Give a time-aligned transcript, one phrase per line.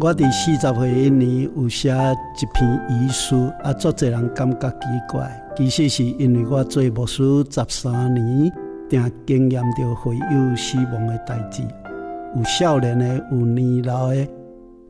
[0.00, 4.76] 我伫四十岁那年有写一篇遗书，啊，足侪人感觉奇
[5.08, 5.28] 怪。
[5.56, 8.52] 其实是因为我做牧师十三年，
[8.88, 11.64] 定经验着会有死亡的代志。
[12.36, 14.24] 有少年的，有年老的。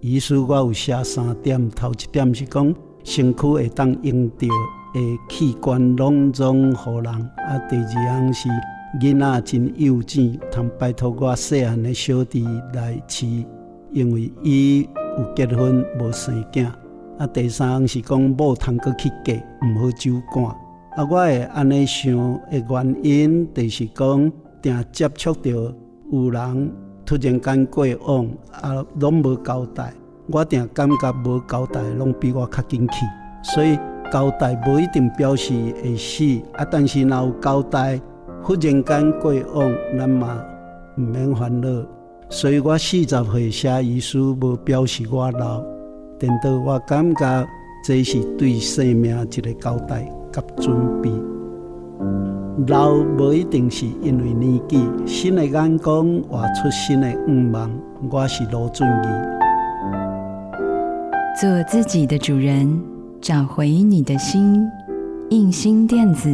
[0.00, 4.48] 遗书我有写三点，头一点是讲身躯会当用到
[4.92, 7.12] 的器官拢总互人。
[7.14, 8.48] 啊，第二项是
[9.00, 12.44] 囡仔真幼稚，通拜托我细汉的小弟
[12.74, 13.46] 来饲。
[13.92, 14.86] 因为伊
[15.18, 16.66] 有结婚无生囝，
[17.18, 20.44] 啊，第三是讲某通过去嫁，毋好酒干。
[20.44, 22.14] 啊，我会安尼想
[22.50, 25.50] 的原因，就是讲定接触到
[26.12, 26.72] 有人
[27.06, 28.26] 突然间过往，
[28.60, 29.92] 啊，拢无交代。
[30.28, 32.94] 我定感觉无交代，拢比我较紧去。
[33.42, 33.78] 所以
[34.12, 37.98] 交代无一定表示会死，啊，但是若有交代，
[38.42, 40.44] 忽然间过往，咱嘛
[40.98, 41.68] 毋免烦恼。
[42.28, 45.62] 所以我四十岁写遗书，无表示我老，
[46.18, 47.46] 等到我感觉
[47.84, 51.10] 这是对生命一个交代甲准备。
[52.66, 57.70] 老无一定是因为年纪，新的眼光活出新的愿望。
[58.10, 59.06] 我是罗俊义，
[61.40, 62.82] 做自己的主人，
[63.20, 64.66] 找回你的心。
[65.30, 66.28] 印心电子，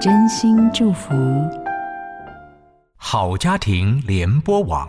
[0.00, 1.14] 真心祝福。
[2.96, 4.88] 好家庭联播网。